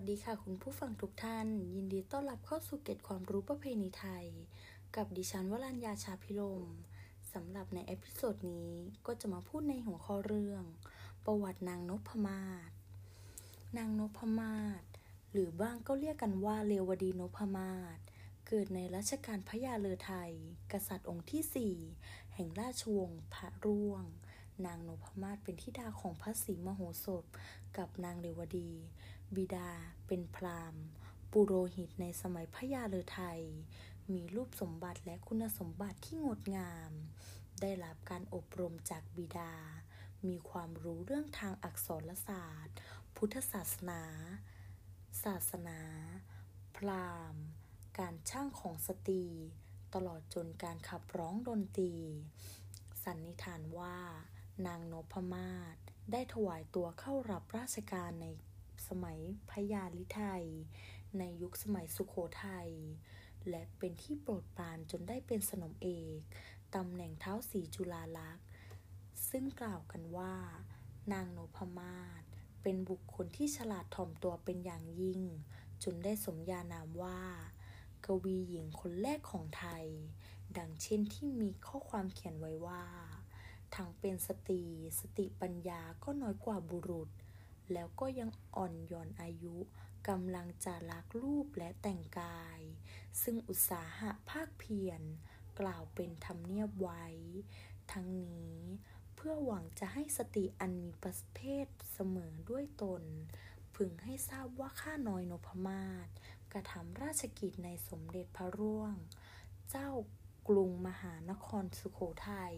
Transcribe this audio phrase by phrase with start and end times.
[0.00, 4.26] สวัสดีค่ะคุณผู้ฟังทุกท่าน ยินดีต้อนรับเข้าสู่เกร็ดความรู้ประเพณีไทย
[4.96, 6.68] กับดิฉันวรัญญาชาพิรม
[7.32, 8.70] สำหรับใน episode นี้
[9.06, 10.62] ก็จะมาพูดในหัวข้อเรื่อง
[11.24, 12.70] ประวัตินางนพมาศ
[13.78, 14.82] นางนพมาศ
[15.32, 17.98] หรือบ้างก็เรียกกันว่าเรวดีนพมาศ
[18.46, 20.32] เกิดในรัชกาลพระยาเลอไทย
[20.72, 21.74] กษัตริย์องค์ที่สี่
[22.34, 24.04] แห่งราชวงศ์พระร่วง
[24.66, 27.24] นางนพมาศเป็นธิดาของพระศรีมโหสถ
[27.76, 28.70] กับนางเลวดี
[29.36, 29.70] บิดา
[30.06, 30.82] เป็นพราหมณ์
[31.32, 33.40] ปุโรหิตในสมัยพระยาเลอไทย
[34.12, 36.92] มีรูปสมบัติและคุณสมบัติที่งดงาม
[37.60, 39.54] ได้รับการอบรมจากบิดา
[40.26, 42.76] มีความรู้เรื่องทางอักษรศาสตร์
[43.16, 44.02] พุทธศาสนา
[45.24, 45.80] ศาสนา
[46.76, 47.44] พราหมณ์
[47.98, 49.24] การช่างของสตรี
[49.94, 51.94] ตลอดจนการขับร้องดนตรี
[53.04, 53.98] สันนิษฐานว่า
[54.66, 55.76] นางนพมาศ
[56.12, 58.26] ได้ถวายตัวเข้ารับราชการใน
[58.90, 60.44] สมัยพญาลิไทย
[61.18, 62.70] ในยุคสมัยสุขโขทัย
[63.48, 66.18] และเป็นที่โปรดปรานจนได้เป็นสนมเอก
[66.74, 68.46] ตำแหน่งเท้าสีจุฬาลักษณ์
[69.28, 70.34] ซึ่งกล่าวกันว่า
[71.12, 72.22] นางโนพมาศ
[72.62, 75.20] เป็นบุคคลที่ฉลาดถ่อมตัวเป็นอย่างยิ่ง
[75.82, 77.20] จนได้สมญานามว่า
[78.06, 79.86] กวีหญิงคนแรกของไทย
[80.58, 82.84] ดังเช่นที่มีข้อความเขียนไว้ว่า
[83.74, 84.62] ทั้งเป็นสตรี
[85.00, 87.10] สติปัญญาก็น้อยกว่าบุรุษ
[87.74, 89.56] แล้วก็ยังอ่อนหย่อนอายุ
[90.08, 92.60] กำลังจะรักรูปและแต่งกาย
[93.22, 95.02] ซึ่งอุตสาหะภาคเพียร
[95.60, 97.06] กล่าวเป็นธรรมเนียบไว้
[97.92, 98.54] ทั้งนี้
[99.14, 103.02] เพื่อหวังจะให้สติอันมีประเภทเสมอด้วยตน
[103.74, 106.08] พึงให้ทราบว่าข้าน้อยนพมาศ
[106.52, 108.94] กระทำราชกิจในสมเด็จพระร่วง
[109.70, 109.90] เจ้า
[110.48, 112.56] กรุงมหานครสุโขทัย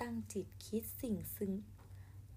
[0.00, 1.52] ตั้งจิตคิดสิ่งซึ่ง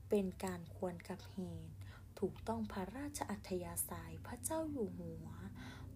[0.10, 1.76] เป็นการควรกับเหตุ
[2.20, 5.28] ถูกต้องพระราชอัธยาศัยพระเจ้าอยู่หัว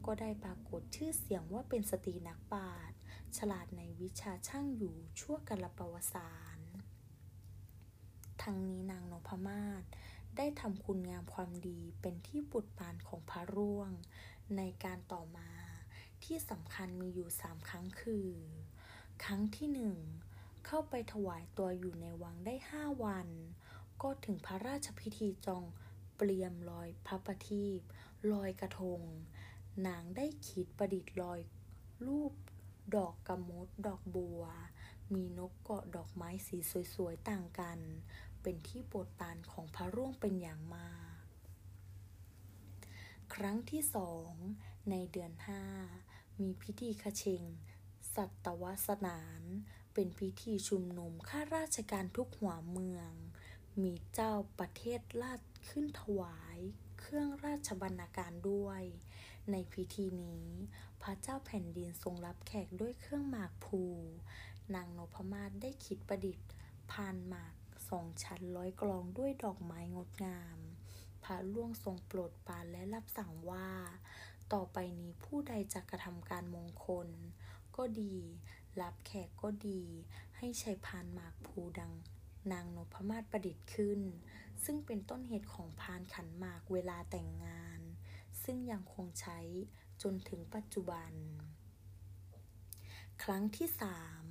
[0.06, 2.98] ก็ได้ปรากฏชื่อเสียงว่าเป็นสตรีนักปราชญ์
[3.38, 6.70] ฉลาดในวิชาช่างอยู่ชั่วกาลประวัติศาสตร์
[8.44, 9.84] ทั้งนี้นางนพมาศ
[10.38, 13.92] ได้ทำคุณงามความดีเป็นที่ปุดปานของพระร่วง
[14.58, 15.50] ในการต่อมา
[16.24, 18.30] ที่สำคัญมีอยู่สามครั้งคือ
[19.24, 19.96] ครั้งที่หนึ่ง
[20.66, 23.28] เข้าไปถวายตัวอยู่ในวังได้ห้าวัน
[24.02, 25.64] ก็ถึงพระราชพิธีจอง
[26.22, 27.82] เปลี่ยมลอยพระประทีป
[28.32, 29.02] ลอยกระทง
[29.88, 31.40] นางได้คิดประดิษฐ์ลอย
[32.06, 32.34] รูป
[32.96, 34.44] ดอกกระมดดอกบัว
[35.14, 36.58] มีนกเกาะดอกไม้สี
[36.94, 37.80] สวยๆต่างกัน
[38.42, 41.20] เป็นที่โปรดปรานของพระร่วงเป็นอย่างมาก
[43.34, 44.32] ครั้งที่สอง
[44.90, 45.64] ในเดือนห้า
[46.40, 47.44] มีพิธีคเชง
[48.16, 49.42] สัตวสนาน
[49.94, 53.12] เป็นพิธีชุมนุมข้าราชการทุกหัวเมือง
[53.82, 56.60] มีเจ้าประเทศราช ขึ้นถวาย
[57.00, 58.82] เครื่องราชบรรณาการด้วย
[59.52, 60.48] ในพิธีนี้
[61.02, 63.84] พระเจ้าแผ่นดินทรงรับแขกด้วยเครื่องหมากภู
[64.76, 66.50] นางนพมาศได้คิดประดิษฐ์
[66.92, 67.56] พานหมาก
[67.90, 70.60] สองชั้นร้อยกลองด้วยดอกไม้งดงาม
[71.24, 73.70] พระล่วงทรงโปรดปานและรับสั่งว่า
[74.54, 77.08] ต่อไปนี้ผู้ใดจะกระทำการมงคล
[77.76, 78.16] ก็ดี
[78.82, 79.82] รับแขกก็ดี
[80.38, 81.94] ให้ใช้พานหมากภูดัง
[82.52, 84.02] นางนพมาศประดิษฐ์ขึ้น
[84.64, 87.82] ซึ่งเป็นต้นเหตุของพานขันหมากเวลาแต่งงาน
[88.44, 89.40] ซึ่งยังคงใช้
[90.02, 91.12] จนถึงปัจจุบัน
[93.24, 94.26] ครั้งที่สาม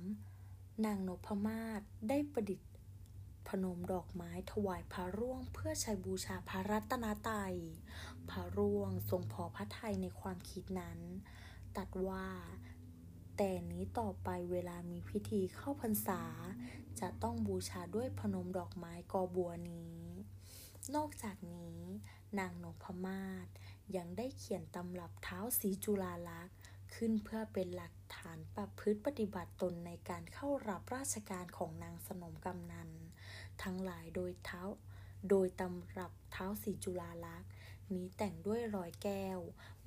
[0.85, 2.69] นางนพมาศได้ประดิษฐ์
[3.47, 7.55] พนมดอกไม้ถวายพระร่วงเพื่อใช้บูชาพระรัตนตรัย
[8.29, 10.99] พระร่วงทรงพอพระทัยในความคิดนั้น
[11.77, 12.27] ตัดว่า
[13.41, 16.21] แต่นี้ต่อไปเวลามีพิธีเข้าพรรษา
[16.99, 19.99] จะต้องบูชาด้วยพนมดอกไม้กอบัวนี้
[20.95, 21.81] นอกจากนี้
[22.39, 23.47] นางนพมาศ
[23.95, 26.55] ยังได้เขียนตำรับเท้าสีจุฬาลักษ์
[26.95, 32.89] ขึ้นเพื่อเป็นหลักฐานประพฤติปฏิบัติตนในการเข้ารับราชการของนางสนมกำนัน
[33.63, 34.61] ทั้งหลายโดยเท้า
[35.29, 37.49] โดยตำรับเท้าสีจุฬาลักษ์
[37.95, 39.39] นี้แต่งด้วยรอยแก้ว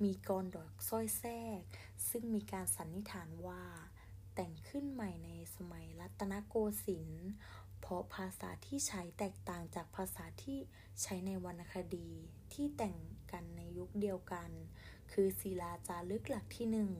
[0.03, 1.61] มีกรดอกสร้อยแทรก
[2.09, 3.63] ซึ่งมีการสันนิษฐานว่า
[4.35, 6.55] แต่งขึ้นใหม่ในสมัยรัตนโก
[6.85, 7.29] สินทร์
[7.79, 10.57] เพราะภาษาที่ใช้แตกต่างจากภาษาที่
[11.01, 12.09] ใช้ในวรรณคดี
[12.53, 12.97] ที่แต่ง
[13.31, 14.49] กันในยุคเดียวกัน
[15.11, 16.91] คือศิลาจารึกหลักที่หนึ่ง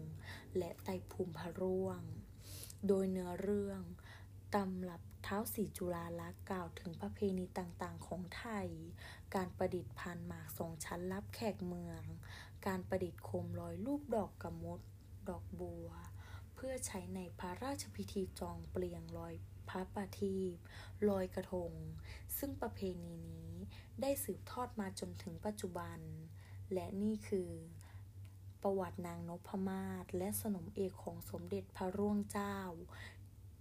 [0.57, 2.01] และไตภูมิพระร่วง
[2.87, 3.81] โดยเนื้อเรื่อง
[4.55, 8.67] ตำรับเท้าสีจุฬาลักษณ์กล่าวถึงประเพณีต่างๆ ของไทย
[9.35, 12.01] การประดิษฐ์พานหมากสองชั้นรับแขกเมือง
[12.67, 14.79] การประดิษฐ์โคมลอยรูปดอกกระมด
[15.29, 15.89] ดอกบัว
[16.53, 19.33] เพื่อใช้ในพระราชพิธีจองเปลี่ยงลอย
[19.69, 20.37] พระประที
[21.01, 21.71] ปลอยกระทง
[22.37, 23.51] ซึ่งประเพณีนี้
[24.01, 25.99] ได้สืบทอดมาจนถึงปัจจุบัน
[26.73, 27.51] และนี่คือ
[28.63, 32.57] ประวัตินางนพมาศและสนมเอกของสมเด็จพระร่วงเจ้า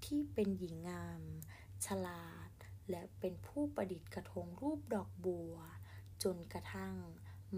[0.06, 1.22] ที่เป็นหญิงงาม
[1.86, 2.50] ฉลาด
[2.90, 5.54] และเป็นผู้ประดิษฐ์กระทงรูปดอกบัว
[6.22, 6.94] จนกระทั่ง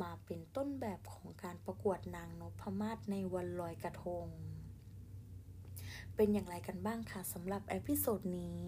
[0.03, 4.27] มาเป็นต้นแบบของการประกวดนางนพมาศในวันลอยกระทง
[6.17, 8.61] เป็นอย่างไรกันบ้างคะสำหรับ episode นี้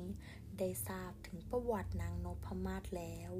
[0.58, 3.32] ได้ทราบถึงประวัตินางนพมาศแล้ว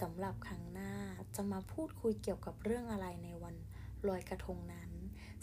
[0.00, 0.94] สำหรับครั้งหน้า
[1.36, 3.56] จะมาพูดคุยเกี่ยวกับเรื่องอะไรในวัน
[4.08, 4.90] ลอยกระทงนั้น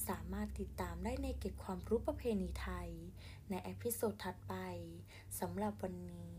[0.10, 2.90] สามารถติดตามได้ในเกร็ดความรู้ประเพณีไทย
[3.50, 4.56] ใน episode ถัดไป
[5.40, 6.38] สำหรับวันนี้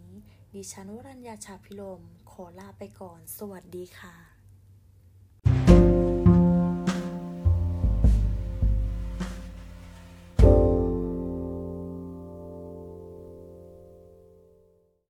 [0.54, 4.33] ดิฉันวรัญญาชาพิลมขอลาไปก่อน สวัสดีค่ะ